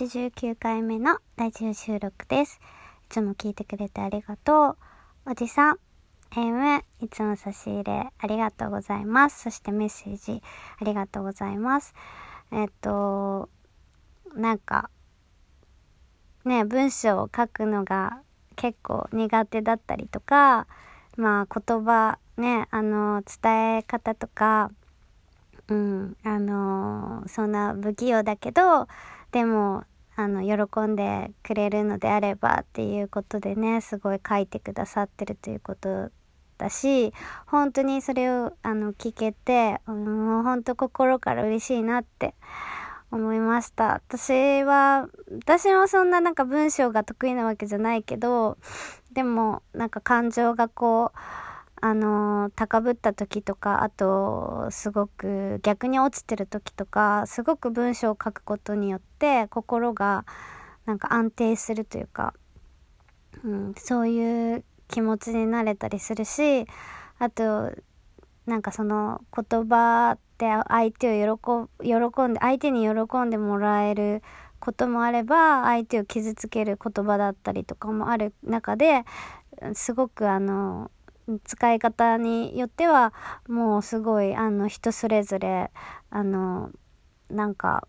[0.00, 2.58] 89回目のラジオ収録です。
[3.04, 4.78] いつも聞いてくれてありがと
[5.26, 5.30] う。
[5.32, 5.78] おじさん、
[6.30, 9.42] AM、いつも差し入れありがとうございます。
[9.42, 10.42] そしてメッセージ
[10.80, 11.92] ありがとうございます。
[12.50, 13.50] えっと、
[14.34, 14.88] なんか、
[16.46, 18.22] ね、文章を書くのが
[18.56, 20.66] 結構苦手だったりとか、
[21.18, 24.70] まあ言葉、ね、あの、伝え方とか、
[25.68, 28.88] うん、あのそんな不器用だけど、
[29.30, 29.84] でも、
[30.20, 36.10] あの、喜んでくれるのであればっていうことでね、すごい書いてくださってるということ
[36.58, 37.12] だし、
[37.46, 42.34] 本当にそれを、あの、聞けて、もう本当心から嬉しいなって
[43.10, 43.94] 思いました。
[43.94, 48.58] 私は、私もそんななんか文章が得意なわけじゃないけど、
[49.12, 51.18] でも、なんか感情がこう、
[51.82, 60.26] あの高ぶった時とかあとすごく逆に落ちてる時とかすごく文章を書くことによって心が
[60.84, 62.34] なんか安定するというか、
[63.44, 66.66] うん、そういう気持ちになれたりするし
[67.18, 67.70] あと
[68.46, 74.22] なんかその言葉って相手を喜喜んで相手に喜んでもらえる
[74.58, 79.04] こともあれば相手を傷つける言葉だったりとかもある中で
[79.74, 80.90] すごくあの
[81.44, 83.12] 使い方によっては
[83.48, 85.70] もうすごいあの人それぞれ
[86.10, 86.70] あの
[87.30, 87.86] なんか、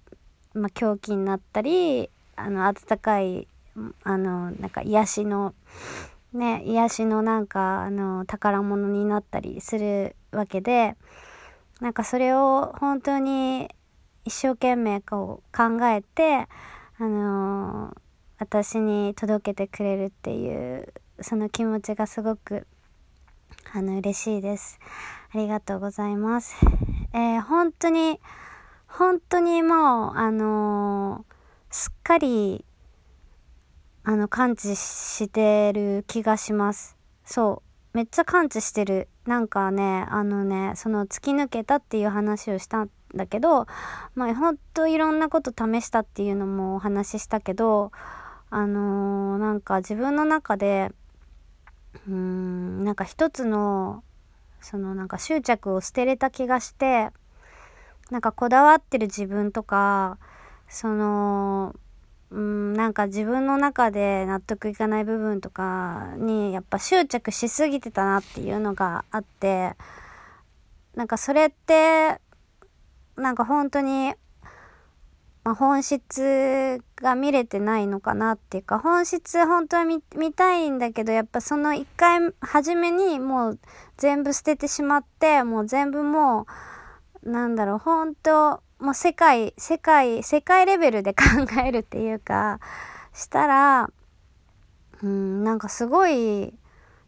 [0.53, 3.47] まあ、狂気になったりあの温かい
[4.03, 5.53] あのなんか癒しの
[6.33, 10.95] ね癒しのなんかあの宝物になったりするわけで
[11.79, 13.69] なんかそれを本当に
[14.25, 16.47] 一生懸命こう考えて
[16.97, 17.95] あの
[18.37, 22.67] 私に届けてくれるっていうその気持ちがすごく
[23.73, 24.79] あの、嬉しいです。
[25.33, 26.57] ありがとうございます。
[27.13, 28.19] えー、本当に、
[28.85, 31.33] 本当にもう、あのー、
[31.69, 32.65] すっかり、
[34.03, 36.97] あの、感知してる気がします。
[37.23, 37.63] そ
[37.93, 37.97] う。
[37.97, 39.07] めっちゃ感知してる。
[39.25, 43.67] なんかね、あのね、その突き抜けたっていう話をしたんだけど、
[44.15, 47.93] まあ、ほんといろんなこと試したっていうのもお話ししたけど、
[48.49, 50.91] あのー、なんか自分の中で、
[52.07, 54.03] うんなんか一つの
[54.61, 57.09] そのなんか執着を捨てれた気がして
[58.09, 60.17] なんかこだわってる自分とか
[60.69, 61.75] その
[62.29, 69.73] うんなんか自分の中で納得いかない部分とかにやっぱ執着しすぎてたなっていうのがあって
[70.95, 72.19] なんかそれって
[73.17, 74.13] なんか本当に
[75.43, 80.01] まあ、本質が見れてないのかなっていうか、本質本当は見
[80.33, 83.59] たいんだけど、やっぱその一回初めにもう
[83.97, 86.45] 全部捨ててしまって、もう全部も
[87.23, 91.21] う、なんだろう、本当もう世界、世界、世界レベルで 考
[91.63, 92.59] えるっていうか、
[93.13, 93.89] したら、
[95.03, 96.53] うん、なんかすごい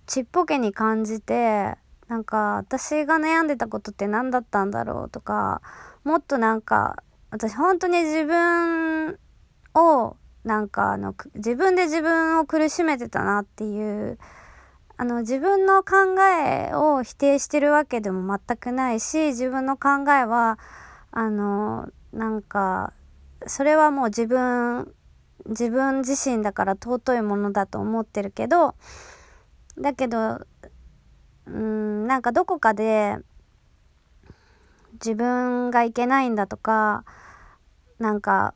[0.07, 1.77] ちっぽけに感じて、
[2.07, 5.61] なんか私が悩んでたことって何だったんだろうとか、
[6.03, 7.01] もっとなんか、
[7.33, 9.17] 私本当に自分
[9.73, 14.19] をなんかあの自分で自分を苦しめてたなっていう
[14.97, 20.59] あの自分の考えを否定してるわけでも全くないし自分の考えは
[21.09, 22.93] あのなんか
[23.47, 24.93] それはもう自分
[25.47, 28.75] 自分自身だから尊いものだと思ってるけど
[29.79, 30.45] だけど
[31.47, 33.17] うんなんかどこかで
[34.93, 37.03] 自分がいけないんだとか
[37.99, 38.53] なんか、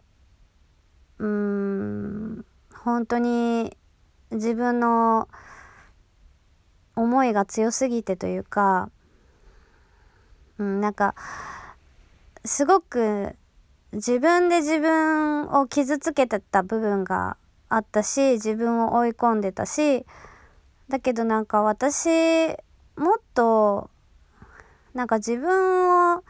[1.19, 3.75] うーん、本当に
[4.31, 5.27] 自分の
[6.95, 8.89] 思いが強すぎてというか、
[10.57, 11.15] うん、なんか、
[12.43, 13.35] すごく
[13.93, 17.37] 自分で自分を傷つけてた部分が
[17.69, 20.05] あったし、自分を追い込んでたし、
[20.89, 22.09] だけどなんか私、
[22.95, 23.89] もっと、
[24.93, 26.23] なんか自分を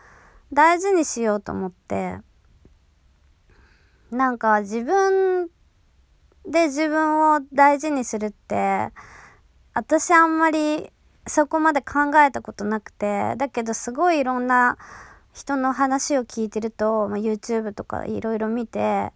[0.52, 2.18] 大事にしようと思って、
[4.12, 5.50] なんか自分
[6.46, 8.90] で自分を大事にするって、
[9.74, 10.92] 私あんまり
[11.28, 14.78] そこまで考えたことなくて、だけどすごいいろんな
[15.34, 19.12] 人の話を聞いてると、まあ、YouTube とかいろいろ見て、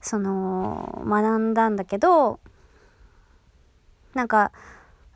[0.00, 2.40] その、学んだんだけど、
[4.14, 4.50] なんか、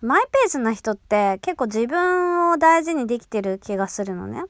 [0.01, 4.45] マイペースな人って結構自分を大事にできてる気がするのね。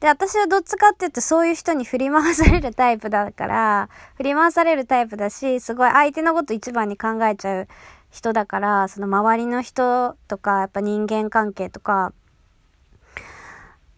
[0.00, 7.68] で、私はどっちかって言ってそういう人に振り回されるタイプだから、振り回されるタイプだし、すごい相手のこと一番に考えちゃう
[8.10, 12.12] 人だから、その周りの人とか、やっぱ人間関係とか。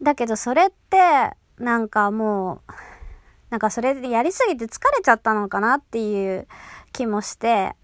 [0.00, 2.73] だけどそれって、なんかもう、
[3.50, 6.47] なんかそれでやりすぎて疲れちゃったのかなっていう
[6.93, 7.75] 気もして、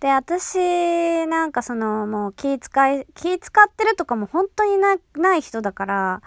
[0.00, 6.22] で、私、なんかその、もう気遣い、気使ってるとかも本当になない人だから、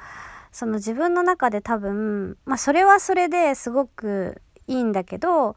[0.52, 5.56] その自分の中で多分、まあそれはそれですごくいいんだけど、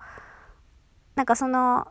[1.15, 1.89] なんかその、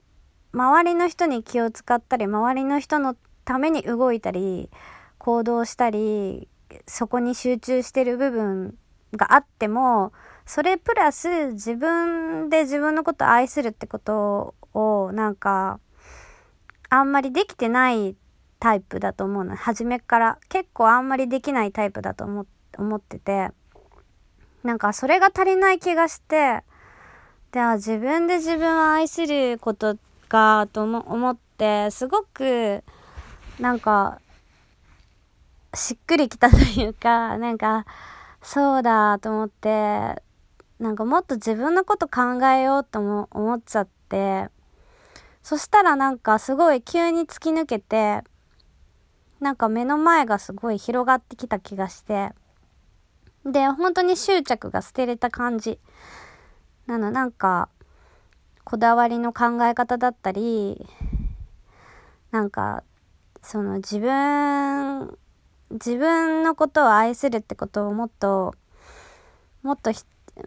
[0.54, 3.16] 周りの人に気を使ったり、周りの人の
[3.46, 4.70] ために動いたり、
[5.18, 6.48] 行動したり、
[6.88, 8.78] そこに集中してる部分
[9.18, 10.12] があっても、
[10.46, 15.80] それプラス自分で自分のことを愛するってことをなんか
[16.90, 18.16] あんまりできてない
[18.60, 19.56] タイプだと思うの。
[19.56, 22.46] 初めから結構あんまりできないタイプだと思っ
[22.78, 23.50] 思ってて
[24.64, 26.64] なんかそれが足りない気がして
[27.52, 29.98] では自分で自分を愛すること
[30.28, 32.84] かと思ってすごく
[33.60, 34.20] なんか
[35.74, 37.86] しっくりきたというか なんか
[38.42, 40.22] そうだと思って
[40.84, 44.50] なんかもっと自分のこと考えようとも思っちゃって、
[45.42, 48.22] そしたらなんかすごい急に突き抜けて、
[49.40, 52.32] なんか目の前がすごい広がってきた気がして、
[53.46, 55.80] で、本当に執着が捨てれた感じ。
[56.86, 57.70] なの、なんか、
[58.64, 60.88] こだわりの考え方だったり、
[62.32, 62.84] なんか、
[63.42, 65.18] その自分、
[65.72, 68.56] 自分のことを愛するってことをもっと、
[69.62, 69.92] もっと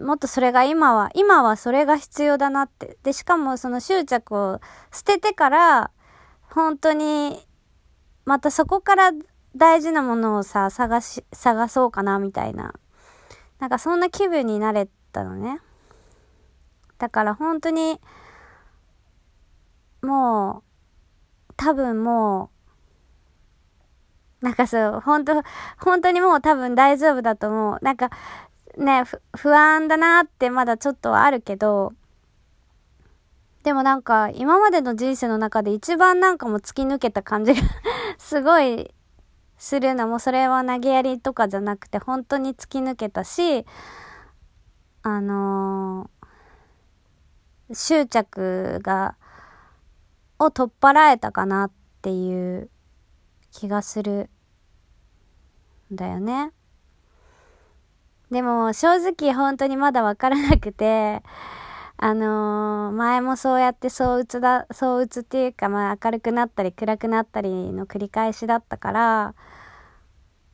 [0.00, 2.98] もっとそれが今は、今はそれが必要だなって。
[3.02, 4.60] で、しかもその執着を
[4.92, 5.90] 捨ててから、
[6.42, 7.46] 本当に、
[8.24, 9.12] またそこから
[9.54, 12.74] 大事なものをさ、探し、探そうかな、みたいな。
[13.58, 15.60] なんかそんな気分になれたのね。
[16.98, 18.00] だから本当に、
[20.02, 20.62] も
[21.50, 22.50] う、多分も
[24.42, 25.42] う、なんかそう、本当
[25.78, 27.84] 本当にもう多分大丈夫だと思う。
[27.84, 28.10] なんか、
[28.76, 29.04] ね、
[29.36, 31.94] 不安だなってまだちょっとはあるけど、
[33.66, 37.60] でもなんか今までの人生の中で一番なんかも突き抜けた感じが
[38.16, 38.94] すごい
[39.58, 43.64] するのもそれは投げやりとかじゃなくて本当に突き抜けたし、
[45.02, 49.16] あのー、執着が、
[50.38, 51.70] を取っ払えたかなっ
[52.02, 52.70] ていう
[53.52, 54.28] 気がする
[55.92, 56.52] んだよね。
[58.30, 61.22] でも正直本当にまだわからなくて、
[61.98, 69.34] あのー、前もそうやってそううつだ、そううつっていうか、まあ明るくなったり暗くなったりの繰り返しだったから、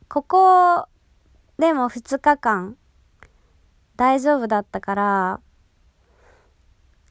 [0.07, 0.87] ここ
[1.57, 2.77] でも2日間
[3.97, 5.39] 大丈夫だったから、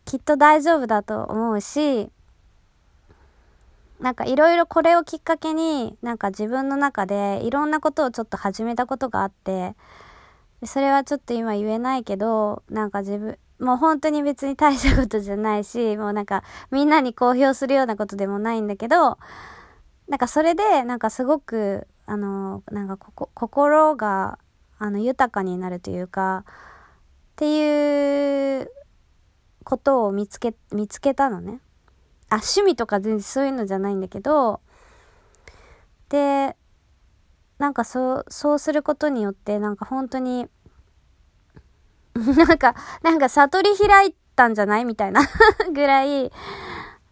[0.04, 2.10] きっと大丈夫だと思うし、
[4.00, 9.76] なんかいろいろこれをきっかけに、なんか自分の中でいろんなことをちょっと始めたことがあって、
[10.64, 16.42] それはちょっと今言えないけど、なんか自分、もう本当に別に大したことじゃないし、 もうなんか
[16.72, 19.18] みんなに公表するようなことでもないんだけど、
[20.08, 24.38] なんかそれで、なんかすごく、あの、なんかここ、心が、
[24.78, 28.70] あの、豊かになるというか、っていう
[29.64, 31.60] ことを見つけ、見つけたのね。
[32.30, 34.60] あ、趣味とか全然そういうのじゃないんだけど、
[36.08, 36.56] で、
[37.58, 40.48] なんかそう、そうすることによって、なんか本当に、
[42.46, 44.84] なんか、なんか悟り開いたんじゃない？
[44.84, 45.22] みたいな
[45.72, 46.30] ぐらい、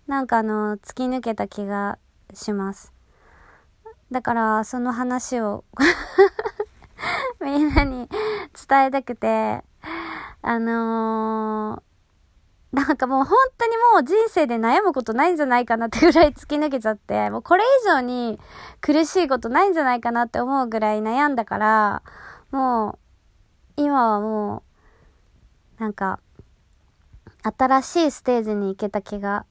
[0.07, 1.99] なんかあの、突き抜けた気が
[2.35, 2.93] します。
[4.11, 5.65] だから、その話を
[7.41, 8.09] みんなに
[8.69, 9.63] 伝えたくて、
[10.43, 18.39] あのー、なんかもう本当にもう人生で悩むことないんじゃないかなってぐらい突き抜けちゃって、もうこれ以上に
[18.81, 22.03] 苦しいことないんじゃないかなって思うぐらい悩んだから、
[22.51, 22.99] もう、
[23.77, 24.63] 今はもう、
[25.81, 26.21] なんか、
[27.43, 29.47] 新しいステージに行けた気が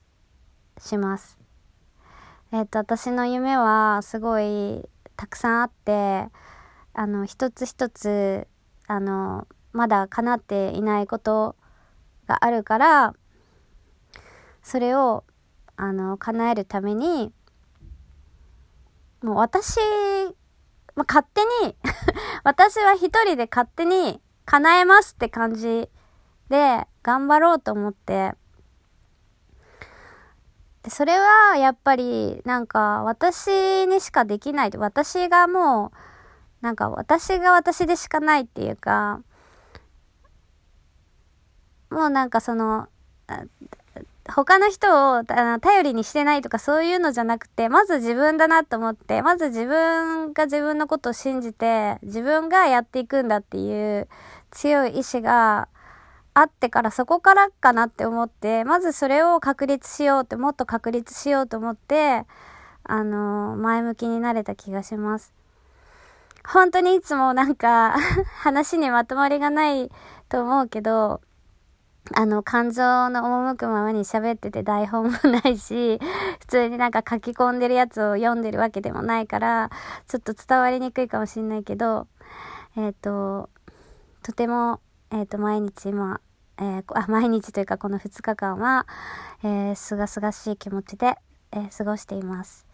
[0.78, 1.40] します。
[2.52, 6.28] えっ、と、私の夢はすごいたくさんあって、
[6.94, 8.48] あの、一つ一つ、
[8.86, 11.56] あの、まだ叶っていないこと
[12.28, 13.16] があるから、
[14.62, 15.24] それを、
[15.78, 17.34] あの、叶えるために、
[19.24, 19.80] もう私、
[20.94, 21.76] まあ、勝手に
[22.46, 25.90] 私は一人で勝手に叶えますって感じ
[26.50, 28.34] で頑張ろうと思って、
[30.88, 34.72] それはやっぱりなんか私にしかできない。
[34.78, 35.98] 私がもう、
[36.62, 39.22] なんか私が私でしかないっていうか、
[41.90, 42.88] もうなんかその、
[44.28, 54.08] 他の人をあの頼りにしてないとかそういうのじゃなくて、まず自分だなと思って、まず自分が自分のことを信じて、自分がやっていくんだっていう
[54.52, 55.68] 強い意志が
[56.34, 62.26] あってからそこからかなって思って、まずそれを確立しようって、もっと確立しようと思って、
[62.84, 65.34] あの、前向きになれた気がします。
[66.48, 67.96] 本当にいつもなんか
[68.42, 69.92] 話にまとまりがない
[70.30, 71.22] と思うけど、
[72.16, 76.00] あの、感情の赴くままに喋ってて台本もないし、
[76.40, 79.70] 普通になんか書き込んでるやつを読んでるわけでもないから、
[80.08, 82.08] ちょっと伝わりにくいかもしんないけど、
[82.76, 83.50] えっ、ー、と、
[84.24, 84.80] とても、
[85.12, 86.22] えっ、ー、と、毎日今、
[86.60, 88.86] えー、あ、毎日というかこの2日間は、
[89.44, 91.16] え、すがすがしい気持ちで、
[91.52, 92.70] え、過ごしています。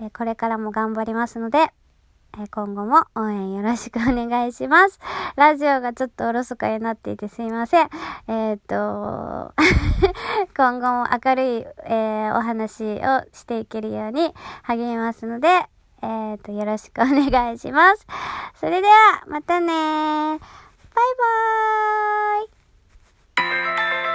[0.00, 1.72] えこれからも頑張りますので、
[2.38, 4.98] え今後も応援よろしくお願いします。
[5.36, 7.90] ラジオがちょっとおろそかになっていてすいません。
[8.26, 9.54] えっ、と、
[10.56, 15.48] 今後も明るい、えー、お話をしていけるように励みますので、
[16.00, 18.06] えっ、と、よろしくお願いします。
[18.56, 20.40] それでは、またね
[20.94, 24.11] バイバーイ。